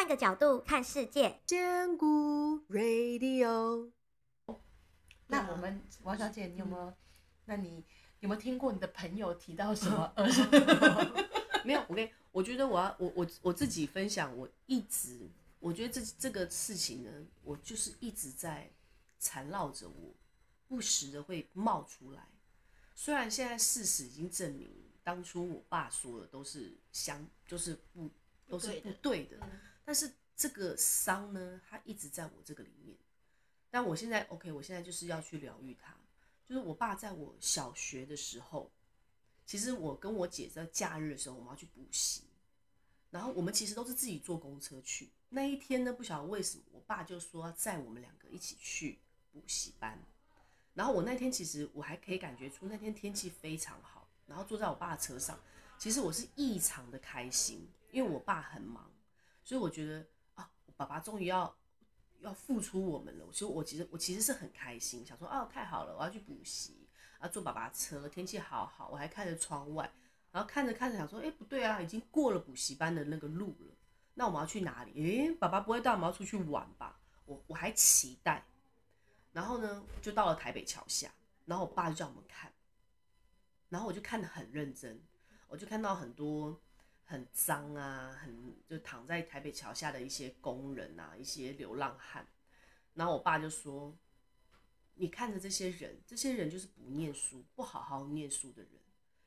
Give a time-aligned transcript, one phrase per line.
[0.00, 3.90] 换个角度看世界，坚固 Radio。
[5.26, 6.86] 那我们王小姐，你有没有？
[6.86, 6.96] 嗯、
[7.44, 7.84] 那你
[8.20, 10.10] 有没有听过你的朋友提到什么？
[11.66, 11.84] 没有。
[11.86, 15.28] 我跟，我觉得我要我我我自己分享，我一直
[15.58, 17.10] 我觉得这这个事情呢，
[17.42, 18.70] 我就是一直在
[19.18, 20.14] 缠绕着我，
[20.66, 22.26] 不时的会冒出来。
[22.94, 24.74] 虽然现在事实已经证明，
[25.04, 28.08] 当初我爸说的都是相，就是不
[28.48, 29.36] 都是不对的。
[29.90, 32.96] 但是这个伤呢，它一直在我这个里面。
[33.72, 35.92] 但我现在 OK，我现在就是要去疗愈它。
[36.48, 38.70] 就是我爸在我小学的时候，
[39.44, 42.22] 其实我跟我姐在假日的时候，我们要去补习，
[43.10, 45.10] 然后我们其实都是自己坐公车去。
[45.30, 49.00] 那一天呢，不晓得为什么，我爸就说要载我们两个一起去
[49.32, 50.00] 补习班。
[50.72, 55.36] 然后我那天其实我还可以感觉出那天天气非常好，然后坐在我爸的车上，
[55.80, 58.88] 其实我是异常的开心，因为我爸很忙。
[59.50, 61.52] 所以我觉得啊，爸爸终于要
[62.20, 63.26] 要付出我们了。
[63.32, 66.86] 所以我其实我其实是很开心，想说哦，太好了，我要去补习
[67.18, 69.92] 啊，坐爸爸车，天气好好，我还看着窗外，
[70.30, 73.74] 然后看着看着想说，哎，不对啊，已经过了补习班的那个路了，
[74.14, 74.92] 那我们要去哪里？
[75.02, 77.00] 诶，爸爸不会带我们要出去玩吧？
[77.24, 78.46] 我我还期待。
[79.32, 81.10] 然后呢，就到了台北桥下，
[81.44, 82.52] 然后我爸就叫我们看，
[83.68, 85.02] 然后我就看得很认真，
[85.48, 86.60] 我就看到很多。
[87.10, 92.24] 很脏啊，很就躺在台北桥下的一些工人啊，一些流浪汉。
[92.94, 93.92] 然后我爸就说
[94.94, 98.70] ：“你看着这些人，这些人就是不念书、不好好念书的人，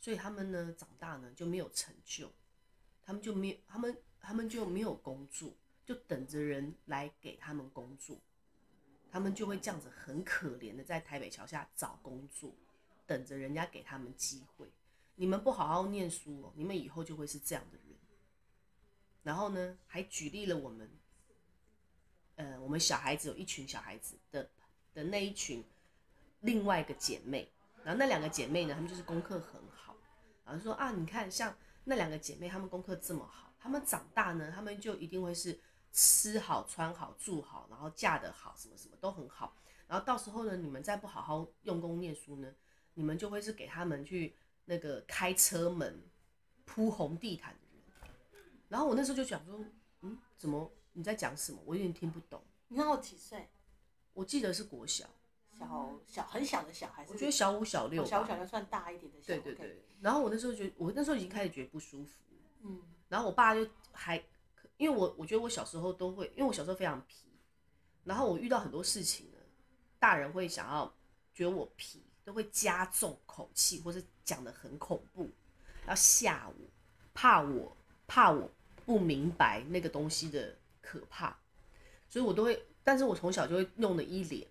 [0.00, 2.32] 所以他们呢长大呢就没有成就，
[3.00, 5.54] 他们就没有，他们他们就没有工作，
[5.86, 8.20] 就等着人来给他们工作，
[9.08, 12.52] 他们就会这样子很可怜的在台北桥下找工作，
[13.06, 14.68] 等着人家给他们机会。”
[15.20, 17.98] 你们不好好念书哦，你们以后就会是这样的人。
[19.24, 20.88] 然后呢，还举例了我们，
[22.36, 24.48] 呃，我们小孩子有一群小孩子的
[24.94, 25.64] 的那一群
[26.42, 27.50] 另外一个姐妹，
[27.82, 29.96] 然后那两个姐妹呢，她们就是功课很好，
[30.46, 35.58] 然后说啊，你看像那两个姐妹，她们功课这么好，她们长大呢，她们就一定会是
[35.92, 39.56] 吃好、穿好、住好，然后嫁得好，什么什么都很好。
[39.88, 42.54] 然后到时候呢，你们再不好好用功念书呢，
[42.94, 44.36] 你们就会是给他们去。
[44.68, 46.06] 那个开车门、
[46.66, 49.58] 铺红地毯的人，然后我那时候就讲说，
[50.02, 51.58] 嗯，怎么你在讲什么？
[51.64, 52.42] 我有点听不懂。
[52.68, 53.48] 你看我几岁？
[54.12, 55.08] 我记得是国小，
[55.58, 57.14] 小小很小的小孩子。
[57.14, 59.28] 我觉得小五、小六，小五、小六算大一点的小。
[59.28, 59.82] 对对对。
[60.02, 62.20] 然后我那时候觉得，我那时候已经开始觉得不舒服。
[62.60, 62.82] 嗯。
[63.08, 64.22] 然后我爸就还，
[64.76, 67.32] 因为我我觉得我小时候都会，因为我小时候非常皮，
[68.04, 69.38] 然后我遇到很多事情呢，
[69.98, 70.94] 大人会想要
[71.32, 72.04] 觉得我皮。
[72.28, 75.30] 都会加重口气，或是讲得很恐怖，
[75.86, 76.54] 要吓我，
[77.14, 77.74] 怕我，
[78.06, 78.50] 怕我
[78.84, 81.34] 不明白那个东西的可怕，
[82.06, 84.46] 所以我都会，但是我从小就会弄得一脸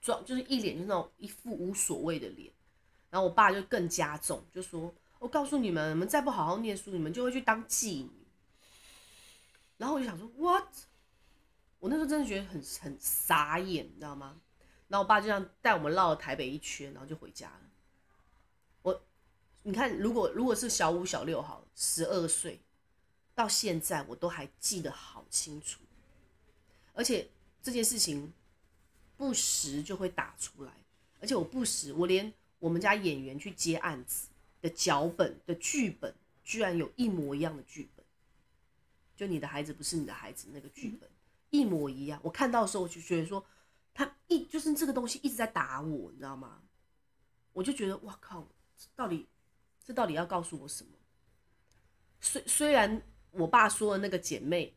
[0.00, 2.52] 装，就是一脸就是那种一副无所谓的脸，
[3.08, 8.10] 然后我爸就更加重，就说：“我告诉你们，你们再不好好念书，你们就会去当妓女。”
[9.78, 10.66] 然后我就想说：“What？”
[11.78, 14.40] 我那时候真的觉得很很傻眼，你知道吗？
[14.92, 17.60] 然后我爸就这样带我们绕了台北一圈，然后就回家了。
[18.82, 19.02] 我，
[19.62, 22.60] 你看，如果如果是小五、小六，好，十二岁，
[23.34, 25.80] 到现在我都还记得好清楚。
[26.92, 27.26] 而且
[27.62, 28.34] 这件事情
[29.16, 30.72] 不时就会打出来，
[31.22, 34.28] 而且我不时，我连我们家演员去接案子
[34.60, 36.14] 的脚本的剧本，
[36.44, 38.04] 居然有一模一样的剧本，
[39.16, 41.08] 就你的孩子不是你的孩子那个剧本
[41.48, 42.20] 一模一样。
[42.22, 43.42] 我看到的时候，我就觉得说。
[43.94, 46.62] 他一就是这个东西一直在打我，你知道吗？
[47.52, 48.48] 我就觉得哇靠，
[48.96, 49.28] 到底
[49.84, 50.90] 这到底要告诉我什么？
[52.20, 54.76] 虽虽然我爸说的那个姐妹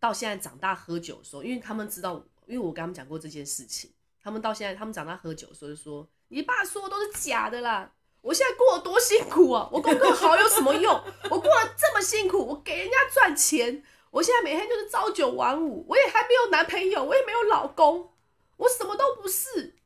[0.00, 3.92] 到现在长大喝酒的时候，因为他们知道，因为我跟他们讲过这件事情，
[4.22, 7.92] 他们到现在他们长大喝酒的时候就说：“你爸说的都是假的啦！
[8.22, 9.68] 我现在过得多辛苦啊！
[9.70, 10.94] 我功课好有什么用？
[11.24, 18.12] 我过得这么辛苦，我给人家赚钱。”我现在每天就是朝九晚五，我也还没有男朋友，我也没有老公，
[18.56, 19.76] 我什么都不是。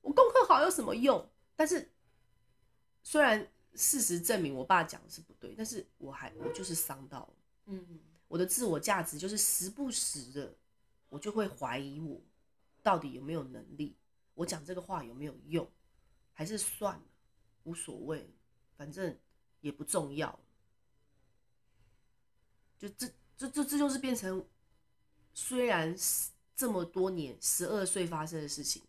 [0.00, 1.28] 我功课好有什么用？
[1.54, 1.90] 但是
[3.02, 7.34] 虽然事实证明我爸讲的是不对，但是我还我就是伤到了。
[7.66, 10.56] 嗯，我的自我价值就是时不时的，
[11.10, 12.20] 我就会怀疑我
[12.82, 13.94] 到底有没有能力，
[14.34, 15.70] 我讲这个话有没有用，
[16.32, 17.02] 还是算了，
[17.64, 18.30] 无所谓，
[18.76, 19.18] 反正
[19.60, 20.38] 也不重要。
[22.78, 23.06] 就这。
[23.38, 24.44] 这这这就是变成，
[25.32, 25.96] 虽然
[26.56, 28.82] 这么多年十二岁发生的事情，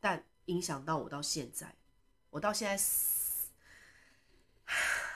[0.00, 1.76] 但影响到我到现在，
[2.30, 3.50] 我到现在四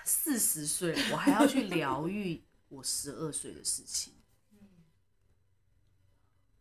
[0.05, 4.13] 四十岁，我还要去疗愈我十二岁的事情。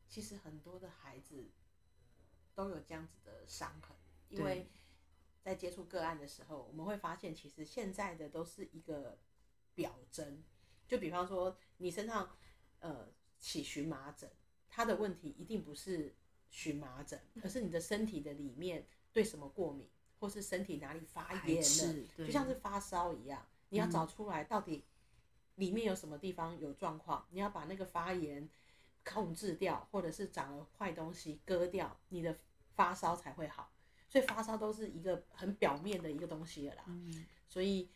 [0.07, 1.51] 其实很多的孩子
[2.55, 3.97] 都有这样子的伤痕，
[4.29, 4.69] 因为
[5.41, 9.19] 在接触个案的时候，我们会发现，其实现在的都是一个
[9.75, 10.41] 表征，
[10.87, 12.29] 就比方说你身上
[12.79, 13.07] 呃
[13.39, 14.29] 起荨麻疹，
[14.69, 16.13] 它的问题一定不是
[16.49, 19.89] 荨麻疹，而是你的身体的里面对什么过敏，
[20.19, 24.83] 或是身体哪里发炎了，就像是发烧一样，你要找出来到底
[25.55, 28.49] 里面有什么地方有状况，你要把那个发炎
[29.03, 32.37] 控制掉，或者是长了坏东西割掉，你的
[32.75, 33.71] 发烧才会好。
[34.07, 36.85] 所以发烧都是一个很表面的一个东西了啦。
[37.49, 37.89] 所以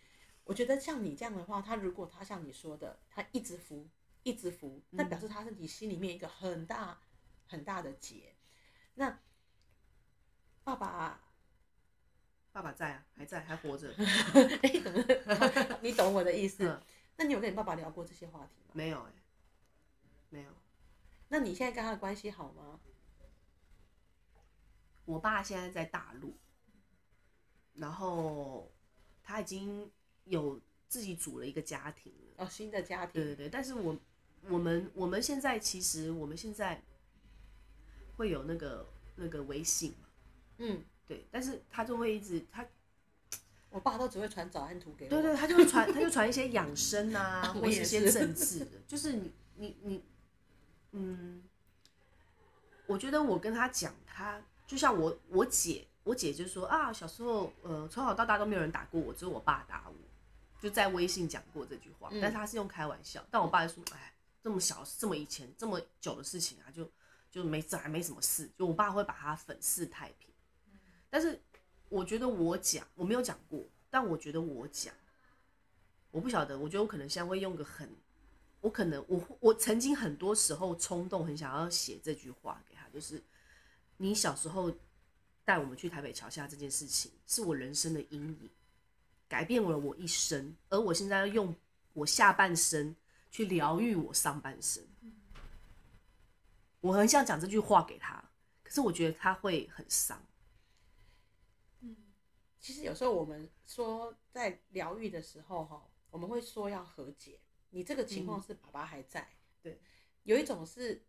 [0.47, 3.87] 我觉得像你这样的话，他如果他像你说的，他一直服
[4.23, 6.99] 一直服，那表示他身体心里面一个很大
[7.45, 8.33] 很大的结。
[8.95, 9.19] 那
[10.63, 11.21] 爸爸，
[12.51, 13.93] 爸爸在啊，还在，还活着。
[15.81, 16.81] 你懂我的意思？
[17.17, 18.71] 那你有跟你爸爸聊过这些话题吗？
[18.73, 19.11] 没有哎，
[20.29, 20.51] 没有。
[21.27, 22.79] 那你现在跟他的关系好吗？
[25.05, 26.37] 我爸现在在大陆，
[27.73, 28.73] 然后
[29.23, 29.91] 他已经
[30.27, 32.45] 有自己组了一个家庭了。
[32.45, 33.13] 哦，新的家庭。
[33.13, 33.97] 对对对，但是我
[34.49, 36.81] 我们我们现在其实我们现在。
[38.17, 38.83] 会有那个
[39.17, 40.07] 那个微信嘛？
[40.57, 42.65] 嗯，对，但是他就会一直他，
[43.69, 45.09] 我爸都只会传早安图给我。
[45.11, 50.03] 对对，他就会传， 他就传一些养生啊， 或者一些政治的，就是你你你，
[50.93, 51.43] 嗯，
[52.87, 59.93] 我觉得我跟他讲，他就像我我姐，我姐就说啊，小时候呃从小到大都没有人打过我，只有我爸打我，
[60.61, 64.13] 就在微信讲过这句话，但是他是用开玩笑，但我爸就说，哎，
[64.43, 66.89] 这么小这么以前这么久的事情啊，就。
[67.29, 70.33] 就没这还没什么事，就我爸会把它粉饰太平。
[71.09, 71.39] 但是
[71.89, 74.95] 我觉得我讲我没有讲过，但我觉得我讲，
[76.09, 77.93] 我不晓得，我觉得我可能现在会用个很，
[78.61, 83.21] 我可能我我曾经很多时候冲动很想要写这句话给他，就是
[83.97, 84.73] 你小时候
[85.43, 88.49] 带我们去台北桥下这件事情，是我人生的阴影，
[89.27, 91.55] 改变了我一生，而我现在要用
[91.93, 92.95] 我下半生
[93.29, 94.83] 去疗愈我上半生。
[96.79, 98.23] 我很想讲这句话给他，
[98.63, 100.23] 可是我觉得他会很伤。
[101.81, 101.95] 嗯，
[102.59, 107.39] 其实有时候我们说在疗愈的时候，哈，我们会说要和解。
[107.71, 109.27] 你这个情况是爸爸还在，嗯，
[109.63, 109.81] 对。
[110.23, 111.03] 有一种是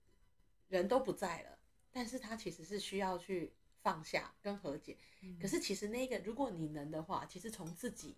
[0.69, 1.59] 人都不在了，
[1.93, 3.53] 但是他其实是需要去
[3.88, 4.99] 放下跟和解。
[5.40, 8.14] 可是其实那个，如果你能的话，其实从自己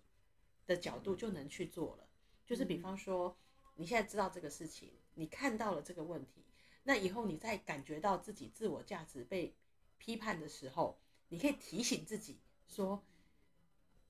[0.67, 2.09] 的角度就能去做了。
[2.45, 3.37] 就是比方说，
[3.77, 6.43] 你现在知道这个事情，你看到了这个问题。
[6.83, 9.55] 那以后你在感觉到自己自我价值被
[9.97, 13.01] 批判的时候，你可以提醒自己说：“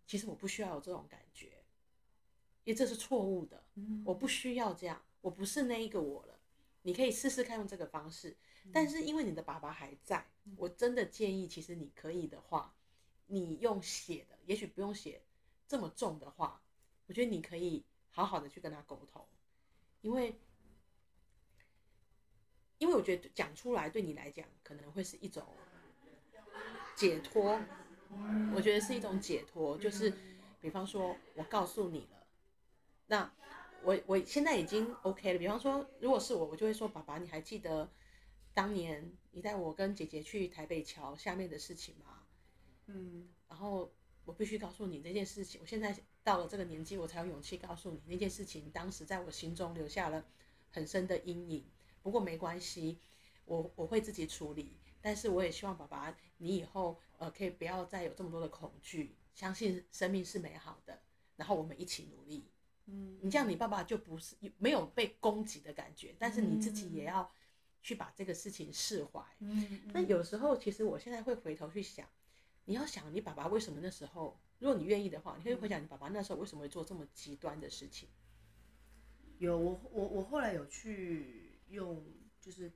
[0.07, 1.63] 其实我不需要有这种感觉，
[2.63, 3.63] 因为这是错误的。
[4.03, 6.39] 我不需要这样，我不是那一个我了。”
[6.81, 8.35] 你可以试试看用这个方式。
[8.73, 10.25] 但是因为你的爸爸还在，
[10.57, 12.73] 我真的建议，其实你可以的话，
[13.27, 15.21] 你用写的，也许不用写
[15.67, 16.61] 这么重的话，
[17.07, 19.27] 我觉得你可以好好的去跟他沟通，
[20.01, 20.35] 因为。
[22.77, 25.45] 因为我觉得讲出来对你来讲可能会是一种
[26.95, 27.61] 解脱，
[28.55, 30.11] 我觉得是一种解脱，就是
[30.59, 32.25] 比方说我告诉你了，
[33.05, 33.31] 那
[33.83, 35.37] 我我现在已经 OK 了。
[35.37, 37.87] 比方说，如果是我，我就会说，爸爸，你还记得
[38.53, 42.23] 当年你带我跟姐姐去台北桥下面的事情吗？
[42.87, 43.91] 嗯，然后
[44.25, 45.61] 我必须告诉你这件事情。
[45.61, 50.25] 我现在到了这个年纪，我才有勇气告诉你那件事情，当时在我心中留下了
[50.69, 51.65] 很深的阴影。
[52.01, 52.99] 不过没关系，
[53.45, 54.75] 我我会自己处理。
[55.01, 61.01] 但是我也希望爸爸，你以后呃可以不要再有这么多的恐惧，相信生命是美好的。
[61.37, 62.45] 然后我们一起努力。
[62.85, 67.31] 嗯，你这样，你爸爸就不是没有被攻击的感觉，但是你自己也要
[67.81, 69.23] 去把这个事情释怀。
[69.39, 72.07] 嗯，那有时候其实我现在会回头去想，
[72.65, 78.09] 你要想你爸爸为什么那时候，如果你愿意的话，你可以回想你爸爸那时候为什么会做这么极端的事情。
[79.37, 81.49] 有我我我后来有去。
[81.71, 82.03] 用
[82.41, 82.69] 就是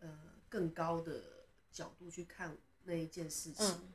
[0.00, 0.20] 呃
[0.50, 3.92] 更高的角度去看那一件事情，嗯，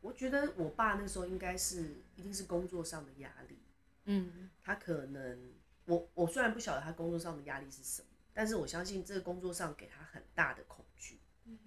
[0.00, 3.58] 我觉得我爸那时候应该是一定是工作上的压力，
[4.06, 5.52] 嗯，他可能
[5.84, 8.08] 我我虽然不晓得他工作上的压力是什么，
[8.40, 11.58] 但是我相信这个工作上给他很大的恐惧，嗯，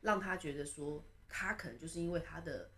[0.00, 2.70] 让他觉得说他可能就是因为他的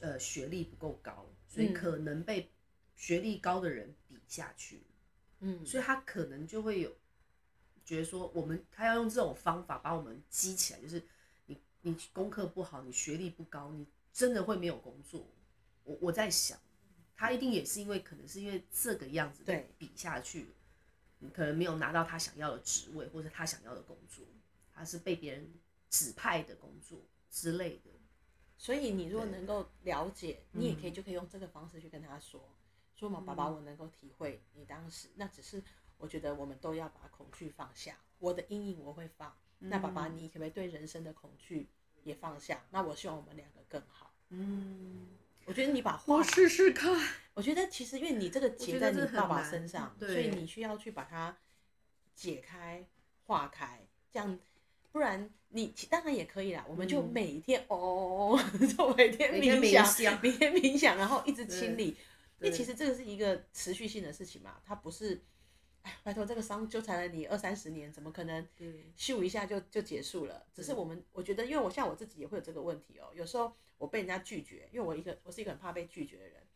[0.00, 2.50] 呃学历不够高，所以可能被
[2.96, 4.82] 学历高的人比下去，
[5.40, 6.96] 嗯，所以他可能就会有。
[7.84, 11.02] 觉得说我们他要用这种方法把我们激起来，就是
[11.44, 15.30] 你你功课不好，你学历不高，你真的会没有工作。
[15.84, 16.58] 我我在想，
[17.14, 20.46] 他一定也是因为可能是因为这个样子对比下去，你
[21.28, 24.24] 可能没有拿到他想要的职位或者他想要的工作，
[24.72, 25.52] 他是被别人
[25.90, 26.98] 指派的工作
[27.30, 27.90] 之类的。
[28.56, 32.56] 所以你如果能够了解，你也可以就可以用这个方式去跟他说，嗯、
[32.94, 35.62] 说嘛，爸爸，我能够体会你当时，那只是
[35.96, 41.70] 我觉得我们都要把恐惧放下，我的阴影我会放，那爸爸你可不可以对人生的恐惧
[42.02, 42.62] 也放下？
[42.70, 44.12] 那我希望我们两个更好。
[44.28, 45.08] 嗯，
[45.50, 46.96] 我觉得你把话我试试看。
[47.34, 51.36] 我觉得其实因为你这个结在你爸爸身上，所以你需要去把它
[52.14, 52.86] 解开、
[53.26, 54.38] 化开，这样。
[54.92, 58.38] 不然你当然也可以啦，我们就每天、嗯、哦，
[58.78, 61.96] 就每天冥想，每天冥想，然后一直清理。
[62.38, 65.20] 因为其实这个是一个持续性的事情嘛，它不是，
[65.82, 68.46] 哎，拜托这个伤纠缠了你二三十年，怎么可能
[68.96, 70.46] 咻一下就就结束了？
[70.54, 76.46] 只是我们我觉得，因为我像我自己也会有这个问题哦、喔，有时候我被人家拒绝，因为我一个我是一个很怕被拒绝的人，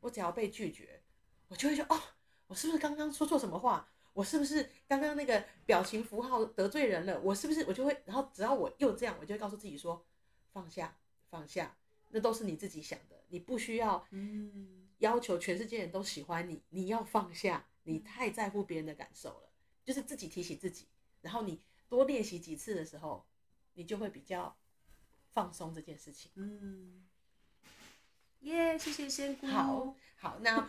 [0.00, 1.00] 我只要被拒绝，
[1.48, 1.98] 我就会说哦，
[2.46, 3.88] 我是不是刚刚说错什么话？
[4.12, 7.18] 我是不是刚刚那个表情符号得罪人了？
[7.22, 10.04] 我是不是我就会，然后只要我又这样，我就会告诉自己说，
[10.52, 10.96] 放下，
[11.30, 11.74] 放下，
[12.10, 19.50] 那都是你自己想的，你不需要，嗯，要求全世界人都喜欢你，你要放下，你太在乎别人的感受了，
[19.82, 20.86] 就是自己提醒自己，
[21.22, 23.26] 然后你多练习几次的时候，
[23.72, 24.56] 你就会比较
[25.34, 26.30] 放松这件事情。
[26.36, 27.04] 嗯，
[28.40, 29.46] 耶，谢谢仙姑。
[29.48, 30.66] 好，好，那。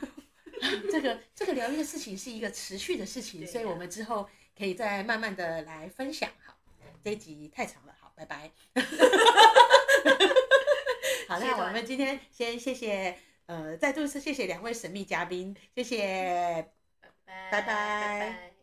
[0.90, 6.30] 这个这个疗愈的事情是一个持续的事情，啊、所以我们之后可以再慢慢的来分享。
[6.46, 6.56] 好，
[7.04, 8.50] 这一集太长了，好，拜拜。
[11.28, 17.52] 好，那我们今天先谢谢，呃，再度是谢谢两位神秘嘉宾，谢谢，拜拜。
[17.52, 18.55] 拜拜拜拜。